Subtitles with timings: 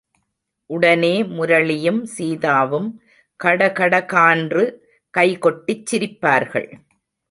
[0.69, 2.89] உடனே முரளியும் சீதாவும்
[3.39, 4.63] கடகட கான்று
[5.17, 6.69] கைகொட்டிச் சிரிப்பார்கள்.